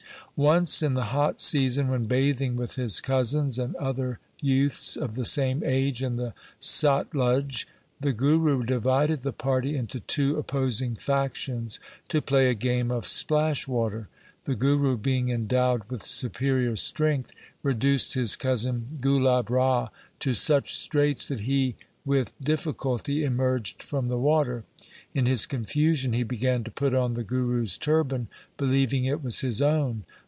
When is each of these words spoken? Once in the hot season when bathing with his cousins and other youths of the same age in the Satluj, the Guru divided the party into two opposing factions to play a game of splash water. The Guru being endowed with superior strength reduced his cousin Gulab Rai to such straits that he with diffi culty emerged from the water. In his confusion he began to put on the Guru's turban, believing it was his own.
Once 0.37 0.81
in 0.81 0.95
the 0.95 1.03
hot 1.11 1.39
season 1.39 1.87
when 1.87 2.05
bathing 2.05 2.55
with 2.55 2.73
his 2.73 2.99
cousins 2.99 3.59
and 3.59 3.75
other 3.75 4.17
youths 4.41 4.97
of 4.97 5.13
the 5.13 5.25
same 5.25 5.61
age 5.63 6.01
in 6.01 6.15
the 6.15 6.33
Satluj, 6.59 7.65
the 7.99 8.11
Guru 8.11 8.63
divided 8.63 9.21
the 9.21 9.33
party 9.33 9.75
into 9.75 9.99
two 9.99 10.37
opposing 10.39 10.95
factions 10.95 11.79
to 12.09 12.23
play 12.23 12.49
a 12.49 12.55
game 12.55 12.89
of 12.89 13.07
splash 13.07 13.67
water. 13.67 14.07
The 14.45 14.55
Guru 14.55 14.97
being 14.97 15.29
endowed 15.29 15.83
with 15.91 16.03
superior 16.03 16.75
strength 16.75 17.31
reduced 17.61 18.15
his 18.15 18.35
cousin 18.35 18.97
Gulab 18.99 19.51
Rai 19.51 19.89
to 20.21 20.33
such 20.33 20.73
straits 20.75 21.27
that 21.27 21.41
he 21.41 21.75
with 22.03 22.33
diffi 22.41 22.73
culty 22.75 23.21
emerged 23.23 23.83
from 23.83 24.07
the 24.07 24.17
water. 24.17 24.63
In 25.13 25.27
his 25.27 25.45
confusion 25.45 26.13
he 26.13 26.23
began 26.23 26.63
to 26.63 26.71
put 26.71 26.95
on 26.95 27.13
the 27.13 27.23
Guru's 27.23 27.77
turban, 27.77 28.27
believing 28.57 29.05
it 29.05 29.21
was 29.21 29.41
his 29.41 29.61
own. 29.61 30.03